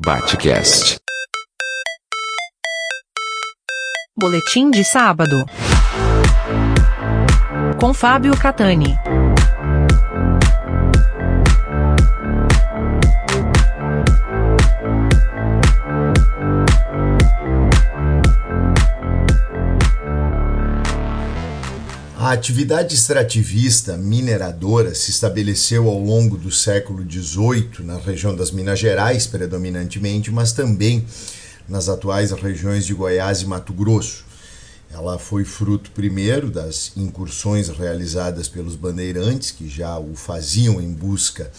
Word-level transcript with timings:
Batcast. 0.00 1.00
Boletim 4.16 4.70
de 4.70 4.84
sábado. 4.84 5.44
Com 7.80 7.92
Fábio 7.92 8.36
Catani. 8.38 8.96
A 22.28 22.32
atividade 22.32 22.94
extrativista 22.94 23.96
mineradora 23.96 24.94
se 24.94 25.10
estabeleceu 25.10 25.88
ao 25.88 25.98
longo 25.98 26.36
do 26.36 26.50
século 26.50 27.02
XVIII 27.02 27.82
na 27.82 27.96
região 27.96 28.36
das 28.36 28.50
Minas 28.50 28.78
Gerais, 28.78 29.26
predominantemente, 29.26 30.30
mas 30.30 30.52
também 30.52 31.06
nas 31.66 31.88
atuais 31.88 32.30
regiões 32.32 32.84
de 32.84 32.92
Goiás 32.92 33.40
e 33.40 33.46
Mato 33.46 33.72
Grosso. 33.72 34.26
Ela 34.92 35.18
foi 35.18 35.42
fruto 35.42 35.90
primeiro 35.92 36.50
das 36.50 36.92
incursões 36.98 37.70
realizadas 37.70 38.46
pelos 38.46 38.76
bandeirantes, 38.76 39.50
que 39.50 39.66
já 39.66 39.98
o 39.98 40.14
faziam 40.14 40.82
em 40.82 40.92
busca 40.92 41.50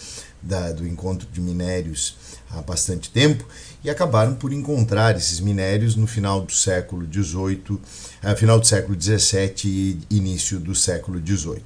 da, 0.42 0.72
do 0.72 0.86
encontro 0.86 1.28
de 1.32 1.40
minérios 1.40 2.16
há 2.50 2.60
bastante 2.62 3.10
tempo, 3.10 3.44
e 3.84 3.90
acabaram 3.90 4.34
por 4.34 4.52
encontrar 4.52 5.16
esses 5.16 5.40
minérios 5.40 5.96
no 5.96 6.06
final 6.06 6.40
do 6.40 6.52
século 6.52 7.06
XVIII, 7.10 7.78
eh, 8.22 8.36
final 8.36 8.58
do 8.58 8.66
século 8.66 9.00
XVII 9.00 9.52
e 9.64 9.98
início 10.10 10.58
do 10.58 10.74
século 10.74 11.20
XVIII. 11.24 11.62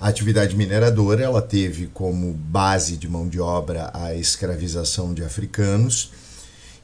A 0.00 0.08
atividade 0.08 0.56
mineradora 0.56 1.24
ela 1.24 1.42
teve 1.42 1.88
como 1.88 2.32
base 2.32 2.96
de 2.96 3.08
mão 3.08 3.28
de 3.28 3.40
obra 3.40 3.90
a 3.92 4.14
escravização 4.14 5.12
de 5.12 5.24
africanos 5.24 6.12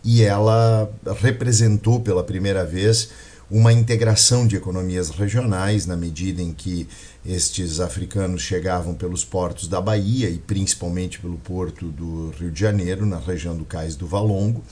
e 0.03 0.23
ela 0.23 0.91
representou 1.21 2.01
pela 2.01 2.25
primeira 2.25 2.65
vez 2.65 3.11
uma 3.51 3.73
integração 3.73 4.47
de 4.47 4.57
economias 4.57 5.11
regionais, 5.11 5.87
na 5.87 5.97
medida 5.97 6.43
em 6.43 6.53
que 6.53 6.89
estes 7.25 7.81
africanos 7.81 8.43
chegavam 8.43 8.95
pelos 8.95 9.25
portos 9.25 9.69
da 9.69 9.81
Bahia 9.81 10.29
e 10.29 10.39
principalmente 10.39 11.19
pelo 11.19 11.37
porto 11.39 11.87
do 11.87 12.31
Rio 12.39 12.51
de 12.51 12.61
Janeiro, 12.61 13.05
na 13.07 13.19
região 13.19 13.57
do 13.57 13.65
Cais 13.65 13.97
do 13.97 14.07
Valongo. 14.07 14.65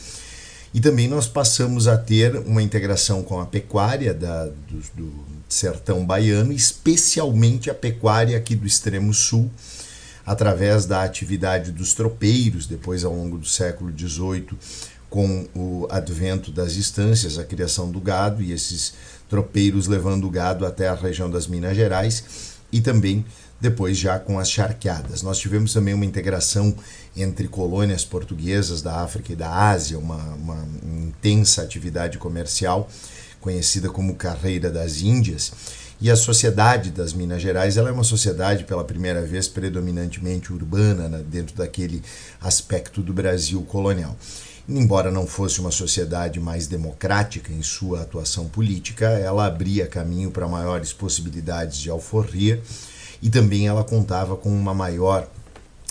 E 0.75 0.81
também 0.81 1.07
nós 1.07 1.27
passamos 1.27 1.87
a 1.87 1.99
ter 1.99 2.35
uma 2.37 2.63
integração 2.63 3.23
com 3.23 3.39
a 3.41 3.45
pecuária 3.45 4.15
da, 4.15 4.47
do, 4.47 4.83
do 4.95 5.13
sertão 5.49 6.05
baiano, 6.05 6.53
especialmente 6.53 7.71
a 7.71 7.75
pecuária 7.75 8.37
aqui 8.39 8.57
do 8.57 8.67
extremo 8.67 9.13
sul, 9.13 9.51
através 10.25 10.87
da 10.87 11.03
atividade 11.03 11.73
dos 11.73 11.93
tropeiros, 11.93 12.67
depois 12.67 13.05
ao 13.05 13.15
longo 13.15 13.37
do 13.37 13.47
século 13.47 13.93
XVIII, 13.97 14.49
com 15.13 15.47
o 15.55 15.87
advento 15.91 16.51
das 16.51 16.73
estâncias, 16.73 17.39
a 17.39 17.45
criação 17.45 17.91
do 17.91 18.01
gado 18.01 18.43
e 18.43 18.51
esses 18.51 18.95
tropeiros 19.29 19.87
levando 19.87 20.27
o 20.27 20.31
gado 20.31 20.65
até 20.65 20.89
a 20.89 20.95
região 20.95 21.31
das 21.31 21.47
Minas 21.47 21.77
Gerais 21.77 22.25
e 22.73 22.81
também 22.81 23.23
depois 23.61 23.99
já 23.99 24.19
com 24.19 24.39
as 24.39 24.51
charqueadas. 24.51 25.21
Nós 25.21 25.37
tivemos 25.37 25.75
também 25.75 25.93
uma 25.93 26.07
integração 26.07 26.75
entre 27.15 27.47
colônias 27.47 28.07
portuguesas 28.07 28.81
da 28.81 29.03
África 29.03 29.35
e 29.35 29.37
da 29.37 29.55
Ásia, 29.55 29.99
uma, 29.99 30.17
uma 30.17 30.67
intensa 30.83 31.61
atividade 31.61 32.17
comercial 32.17 32.89
conhecida 33.39 33.91
como 33.91 34.15
Carreira 34.15 34.71
das 34.71 35.03
Índias. 35.03 35.53
E 36.03 36.11
a 36.11 36.17
sociedade 36.17 36.91
das 36.91 37.13
Minas 37.13 37.41
Gerais 37.41 37.77
ela 37.77 37.89
é 37.89 37.93
uma 37.93 38.03
sociedade, 38.03 38.65
pela 38.65 38.83
primeira 38.83 39.23
vez, 39.25 39.47
predominantemente 39.47 40.53
urbana, 40.53 41.09
né, 41.09 41.23
dentro 41.25 41.55
daquele 41.55 42.03
aspecto 42.41 43.01
do 43.01 43.13
Brasil 43.13 43.63
colonial. 43.63 44.17
Embora 44.69 45.13
não 45.13 45.29
fosse 45.29 45.61
uma 45.61 45.71
sociedade 45.71 46.41
mais 46.41 46.67
democrática 46.67 47.53
em 47.53 47.63
sua 47.63 48.01
atuação 48.01 48.49
política, 48.49 49.11
ela 49.11 49.47
abria 49.47 49.87
caminho 49.87 50.33
para 50.33 50.49
maiores 50.49 50.93
possibilidades 50.93 51.79
de 51.79 51.89
alforria 51.89 52.61
e 53.23 53.31
também 53.31 53.69
ela 53.69 53.85
contava 53.85 54.35
com 54.35 54.51
uma 54.51 54.75
maior 54.75 55.29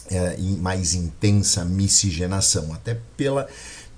é, 0.09 0.35
e 0.38 0.57
mais 0.57 0.93
intensa 0.93 1.63
miscigenação, 1.63 2.73
até 2.73 2.97
pela, 3.16 3.47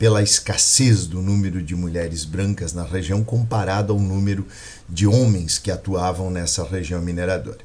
pela 0.04 0.22
escassez 0.22 1.08
do 1.08 1.22
número 1.22 1.64
de 1.64 1.74
mulheres 1.78 2.26
brancas 2.26 2.74
na 2.74 2.84
região 2.84 3.24
comparado 3.24 3.94
ao 3.94 4.00
número 4.00 4.46
de 4.90 5.08
homens 5.08 5.58
que 5.58 5.72
atuavam 5.72 6.30
nessa 6.30 6.62
região 6.62 7.02
mineradora. 7.02 7.60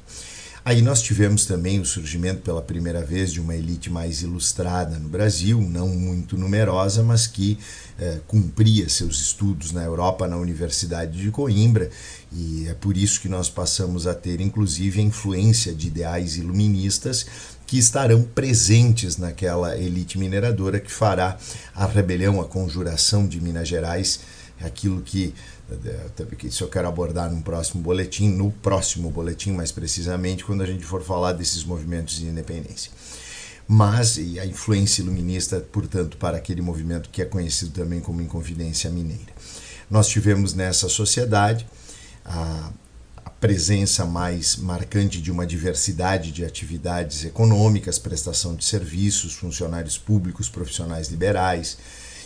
Aí 0.69 0.83
nós 0.83 1.01
tivemos 1.01 1.47
também 1.47 1.79
o 1.79 1.85
surgimento 1.85 2.41
pela 2.41 2.61
primeira 2.61 3.03
vez 3.03 3.33
de 3.33 3.41
uma 3.41 3.55
elite 3.55 3.89
mais 3.89 4.21
ilustrada 4.21 4.99
no 4.99 5.09
Brasil, 5.09 5.59
não 5.59 5.87
muito 5.87 6.37
numerosa, 6.37 7.01
mas 7.01 7.25
que 7.25 7.57
eh, 7.99 8.19
cumpria 8.27 8.87
seus 8.87 9.19
estudos 9.19 9.71
na 9.71 9.83
Europa, 9.83 10.27
na 10.27 10.37
Universidade 10.37 11.19
de 11.19 11.31
Coimbra, 11.31 11.89
e 12.31 12.67
é 12.67 12.75
por 12.75 12.95
isso 12.95 13.19
que 13.19 13.27
nós 13.27 13.49
passamos 13.49 14.05
a 14.05 14.13
ter, 14.13 14.39
inclusive, 14.41 14.99
a 14.99 15.03
influência 15.03 15.73
de 15.73 15.87
ideais 15.87 16.37
iluministas 16.37 17.25
que 17.65 17.79
estarão 17.79 18.21
presentes 18.21 19.17
naquela 19.17 19.75
elite 19.75 20.19
mineradora 20.19 20.79
que 20.79 20.91
fará 20.91 21.35
a 21.73 21.87
rebelião, 21.87 22.39
a 22.39 22.45
conjuração 22.45 23.27
de 23.27 23.41
Minas 23.41 23.67
Gerais, 23.67 24.19
aquilo 24.61 25.01
que 25.01 25.33
isso 26.43 26.63
eu 26.63 26.67
quero 26.67 26.87
abordar 26.87 27.31
no 27.31 27.41
próximo 27.41 27.81
boletim, 27.81 28.29
no 28.29 28.51
próximo 28.51 29.09
boletim 29.09 29.51
mais 29.51 29.71
precisamente, 29.71 30.43
quando 30.43 30.61
a 30.61 30.65
gente 30.65 30.83
for 30.83 31.01
falar 31.01 31.33
desses 31.33 31.63
movimentos 31.63 32.15
de 32.17 32.25
independência. 32.25 32.91
Mas 33.67 34.17
a 34.17 34.45
influência 34.45 35.01
iluminista, 35.01 35.59
portanto, 35.59 36.17
para 36.17 36.37
aquele 36.37 36.61
movimento 36.61 37.09
que 37.09 37.21
é 37.21 37.25
conhecido 37.25 37.71
também 37.71 37.99
como 37.99 38.21
Inconfidência 38.21 38.89
Mineira. 38.89 39.31
Nós 39.89 40.07
tivemos 40.07 40.53
nessa 40.53 40.89
sociedade 40.89 41.67
a, 42.25 42.71
a 43.23 43.29
presença 43.29 44.05
mais 44.05 44.55
marcante 44.55 45.21
de 45.21 45.31
uma 45.31 45.45
diversidade 45.45 46.31
de 46.31 46.43
atividades 46.43 47.25
econômicas, 47.25 47.99
prestação 47.99 48.55
de 48.55 48.65
serviços, 48.65 49.33
funcionários 49.33 49.97
públicos, 49.97 50.49
profissionais 50.49 51.09
liberais, 51.09 51.77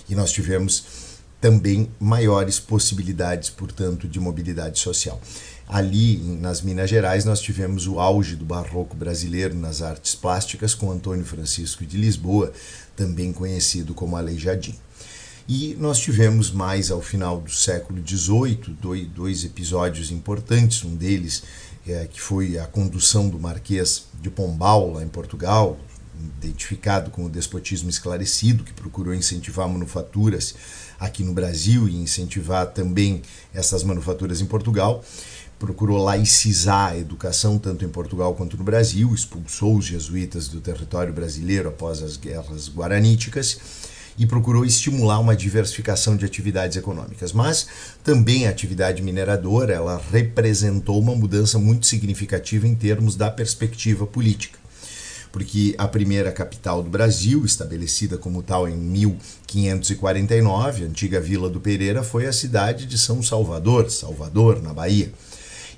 e 0.10 0.16
nós 0.16 0.32
tivemos 0.32 1.13
também 1.44 1.92
maiores 2.00 2.58
possibilidades, 2.58 3.50
portanto, 3.50 4.08
de 4.08 4.18
mobilidade 4.18 4.80
social. 4.80 5.20
Ali, 5.68 6.16
nas 6.40 6.62
Minas 6.62 6.90
Gerais, 6.90 7.26
nós 7.26 7.42
tivemos 7.42 7.86
o 7.86 8.00
auge 8.00 8.38
do 8.38 8.46
barroco 8.46 8.96
brasileiro 8.96 9.54
nas 9.54 9.82
artes 9.82 10.16
plásticas 10.16 10.74
com 10.74 10.90
Antônio 10.90 11.26
Francisco 11.26 11.86
de 11.86 11.98
Lisboa, 11.98 12.54
também 12.96 13.34
conhecido 13.34 13.94
como 13.94 14.16
Aleijadinho. 14.16 14.78
E 15.46 15.76
nós 15.78 16.00
tivemos 16.00 16.50
mais 16.50 16.90
ao 16.90 17.02
final 17.02 17.42
do 17.42 17.52
século 17.52 18.02
XVIII 18.08 18.78
dois, 19.14 19.44
episódios 19.44 20.12
importantes, 20.12 20.86
um 20.86 20.96
deles 20.96 21.44
é, 21.86 22.08
que 22.08 22.22
foi 22.22 22.58
a 22.58 22.66
condução 22.66 23.28
do 23.28 23.38
Marquês 23.38 24.06
de 24.22 24.30
Pombal, 24.30 24.94
lá 24.94 25.04
em 25.04 25.10
Portugal, 25.10 25.78
identificado 26.38 27.12
com 27.12 27.26
o 27.26 27.30
despotismo 27.30 27.90
esclarecido, 27.90 28.64
que 28.64 28.74
procurou 28.74 29.14
incentivar 29.14 29.68
manufaturas 29.68 30.56
aqui 31.00 31.24
no 31.24 31.34
Brasil 31.34 31.88
e 31.88 31.96
incentivar 31.96 32.68
também 32.68 33.22
essas 33.54 33.84
manufaturas 33.84 34.42
em 34.42 34.46
Portugal. 34.46 35.04
Procurou 35.58 36.04
laicizar 36.04 36.92
a 36.92 36.98
educação 36.98 37.58
tanto 37.58 37.86
em 37.86 37.90
Portugal 37.90 38.34
quanto 38.36 38.58
no 38.58 38.64
Brasil, 38.64 39.14
expulsou 39.14 39.78
os 39.78 39.86
jesuítas 39.86 40.48
do 40.48 40.60
território 40.60 41.14
brasileiro 41.14 41.70
após 41.70 42.02
as 42.02 42.18
guerras 42.18 42.70
guaraníticas 42.70 43.60
e 44.18 44.26
procurou 44.26 44.64
estimular 44.64 45.20
uma 45.20 45.36
diversificação 45.36 46.16
de 46.16 46.26
atividades 46.26 46.78
econômicas. 46.78 47.32
Mas 47.32 47.68
também 48.04 48.46
a 48.46 48.50
atividade 48.50 49.02
mineradora 49.02 49.74
ela 49.74 50.02
representou 50.12 51.00
uma 51.00 51.16
mudança 51.16 51.58
muito 51.58 51.86
significativa 51.86 52.68
em 52.68 52.76
termos 52.76 53.16
da 53.16 53.32
perspectiva 53.32 54.06
política 54.06 54.63
porque 55.34 55.76
a 55.80 55.88
primeira 55.88 56.32
capital 56.32 56.84
do 56.84 56.92
Brasil, 56.92 57.44
estabelecida 57.44 58.20
como 58.20 58.44
tal 58.44 58.70
em 58.70 58.78
1549, 58.78 60.84
a 60.84 60.86
antiga 60.86 61.20
Vila 61.20 61.50
do 61.50 61.60
Pereira, 61.60 62.04
foi 62.04 62.28
a 62.28 62.32
cidade 62.32 62.86
de 62.86 63.00
São 63.00 63.24
Salvador, 63.24 63.90
Salvador, 63.90 64.62
na 64.62 64.72
Bahia. 64.72 65.12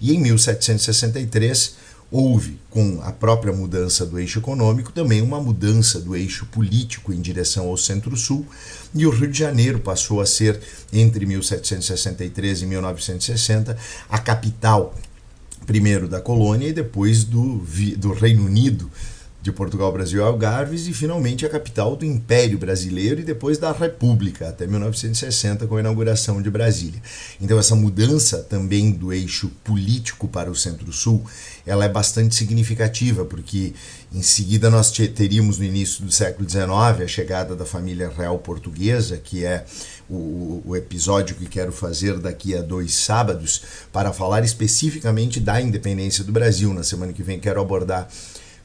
E 0.01 0.13
em 0.13 0.19
1763 0.19 1.75
houve, 2.12 2.59
com 2.69 3.00
a 3.01 3.13
própria 3.13 3.53
mudança 3.53 4.06
do 4.06 4.19
eixo 4.19 4.39
econômico, 4.39 4.91
também 4.91 5.21
uma 5.21 5.39
mudança 5.39 6.01
do 6.01 6.18
eixo 6.18 6.45
político 6.47 7.13
em 7.13 7.21
direção 7.21 7.69
ao 7.69 7.77
centro-sul, 7.77 8.45
e 8.94 9.06
o 9.06 9.09
Rio 9.09 9.31
de 9.31 9.39
Janeiro 9.39 9.80
passou 9.80 10.19
a 10.19 10.25
ser, 10.25 10.59
entre 10.91 11.25
1763 11.25 12.62
e 12.62 12.65
1960, 12.65 13.77
a 14.09 14.19
capital, 14.19 14.94
primeiro 15.65 16.09
da 16.09 16.19
colônia 16.19 16.68
e 16.68 16.74
depois 16.74 17.24
do, 17.24 17.65
do 17.97 18.12
Reino 18.12 18.45
Unido, 18.45 18.91
de 19.45 19.51
Portugal, 19.51 19.92
Brasil 19.92 20.19
e 20.19 20.24
Algarves 20.24 20.88
e 20.88 20.94
finalmente 20.94 21.45
a 21.45 21.50
capital 21.50 21.95
do 21.95 22.03
Império 22.03 22.57
Brasileiro 22.57 23.21
e 23.21 23.24
depois 23.24 23.59
da 23.59 23.71
República, 23.71 24.50
até 24.50 24.65
1960 24.65 25.68
com 25.68 25.77
a 25.77 25.81
inauguração 25.81 26.42
de 26.42 26.50
Brasília. 26.50 27.00
Então 27.39 27.59
essa 27.59 27.75
mudança 27.75 28.39
também 28.39 28.92
do 28.92 29.13
eixo 29.13 29.51
político 29.63 30.27
para 30.27 30.50
o 30.50 30.56
Centro-Sul, 30.56 31.24
ela 31.63 31.86
é 31.86 31.89
bastante 31.89 32.33
significativa, 32.33 33.24
porque 33.24 33.75
em 34.12 34.24
seguida 34.24 34.68
nós 34.71 34.89
teríamos 34.89 35.59
no 35.59 35.63
início 35.63 36.03
do 36.03 36.12
século 36.12 36.50
XIX 36.50 36.65
a 37.03 37.07
chegada 37.07 37.56
da 37.56 37.68
família 37.68 38.09
real 38.09 38.39
portuguesa, 38.39 39.18
que 39.18 39.45
é 39.45 39.63
o, 40.09 40.63
o 40.65 40.75
episódio 40.75 41.36
que 41.36 41.45
quero 41.45 41.71
fazer 41.71 42.18
daqui 42.18 42.56
a 42.56 42.63
dois 42.63 42.95
sábados, 42.95 43.62
para 43.94 44.12
falar 44.12 44.44
especificamente 44.44 45.39
da 45.39 45.62
independência 45.62 46.24
do 46.24 46.31
Brasil. 46.31 46.74
Na 46.74 46.81
semana 46.81 47.13
que 47.13 47.21
vem 47.21 47.39
quero 47.39 47.62
abordar 47.62 48.07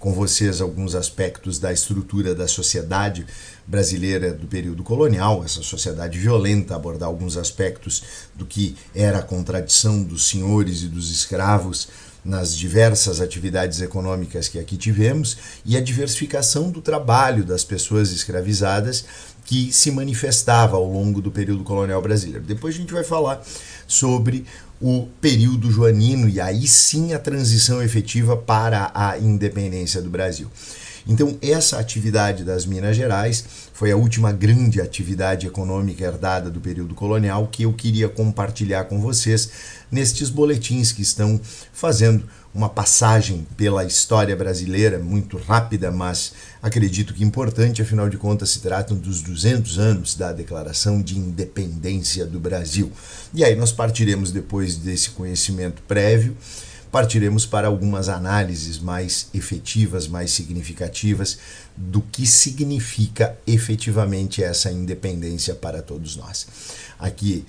com 0.01 0.15
vocês 0.15 0.63
alguns 0.63 0.95
aspectos 0.95 1.59
da 1.59 1.71
estrutura 1.71 2.35
da 2.35 2.49
sociedade 2.49 3.27
brasileira 3.67 4.33
do 4.33 4.47
período 4.47 4.83
colonial, 4.83 5.45
essa 5.45 5.63
sociedade 5.63 6.19
violenta, 6.19 6.75
abordar 6.75 7.07
alguns 7.07 7.37
aspectos 7.37 8.03
do 8.35 8.47
que 8.47 8.75
era 8.95 9.19
a 9.19 9.23
contradição 9.23 10.03
dos 10.03 10.27
senhores 10.27 10.83
e 10.83 10.89
dos 10.89 11.11
escravos 11.11 11.89
nas 12.25 12.57
diversas 12.57 13.21
atividades 13.21 13.81
econômicas 13.81 14.49
que 14.49 14.59
aqui 14.59 14.77
tivemos 14.77 15.37
e 15.65 15.77
a 15.77 15.81
diversificação 15.81 16.71
do 16.71 16.81
trabalho 16.81 17.45
das 17.45 17.63
pessoas 17.63 18.11
escravizadas 18.11 19.05
que 19.45 19.73
se 19.73 19.91
manifestava 19.91 20.77
ao 20.77 20.91
longo 20.91 21.21
do 21.21 21.31
período 21.31 21.63
colonial 21.63 22.01
brasileiro. 22.01 22.45
Depois 22.45 22.75
a 22.75 22.79
gente 22.79 22.93
vai 22.93 23.05
falar 23.05 23.43
sobre 23.87 24.47
o 24.81 25.07
período 25.21 25.71
joanino 25.71 26.29
e 26.29 26.41
aí 26.41 26.67
sim 26.67 27.13
a 27.13 27.19
transição 27.19 27.83
efetiva 27.83 28.37
para 28.37 28.91
a 28.95 29.19
independência 29.19 30.01
do 30.01 30.09
Brasil. 30.09 30.51
Então, 31.07 31.37
essa 31.41 31.79
atividade 31.79 32.45
das 32.45 32.67
Minas 32.67 32.97
Gerais 32.97 33.45
foi 33.73 33.91
a 33.91 33.97
última 33.97 34.33
grande 34.33 34.81
atividade 34.81 35.47
econômica 35.47 36.05
herdada 36.05 36.51
do 36.51 36.61
período 36.61 36.95
colonial 36.95 37.49
que 37.51 37.63
eu 37.63 37.73
queria 37.73 38.09
compartilhar 38.09 38.85
com 38.85 39.01
vocês 39.01 39.51
nestes 39.91 40.29
boletins 40.29 40.93
que 40.93 41.03
estão 41.03 41.41
fazendo 41.73 42.25
uma 42.53 42.69
passagem 42.69 43.47
pela 43.57 43.85
história 43.85 44.35
brasileira 44.35 44.99
muito 44.99 45.37
rápida, 45.39 45.91
mas 45.91 46.33
acredito 46.61 47.15
que 47.15 47.25
importante, 47.25 47.81
afinal 47.81 48.09
de 48.09 48.17
contas 48.17 48.51
se 48.51 48.61
tratam 48.61 48.97
dos 48.97 49.23
200 49.23 49.79
anos 49.79 50.15
da 50.17 50.33
Declaração 50.33 51.01
de 51.01 51.17
Independência 51.17 52.27
do 52.27 52.41
Brasil. 52.41 52.91
E 53.33 53.45
aí 53.45 53.55
nós 53.55 53.71
partiremos 53.71 54.33
depois 54.33 54.77
desse 54.77 55.11
conhecimento 55.11 55.81
prévio 55.83 56.37
partiremos 56.91 57.47
para 57.47 57.69
algumas 57.69 58.09
análises 58.09 58.79
mais 58.79 59.29
efetivas, 59.33 60.09
mais 60.09 60.31
significativas 60.33 61.39
do 61.77 62.01
que 62.01 62.27
significa 62.27 63.37
efetivamente 63.47 64.43
essa 64.43 64.71
independência 64.71 65.55
para 65.55 65.83
todos 65.83 66.17
nós. 66.17 66.47
Aqui 66.99 67.45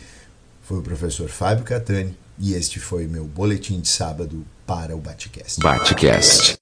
foi 0.63 0.77
o 0.79 0.81
professor 0.81 1.29
Fábio 1.29 1.63
Catani 1.63 2.15
e 2.39 2.53
este 2.53 2.79
foi 2.79 3.07
meu 3.07 3.25
boletim 3.25 3.79
de 3.79 3.89
sábado 3.89 4.45
para 4.65 4.95
o 4.95 4.99
Batcast. 4.99 5.59
Batcast. 5.59 6.55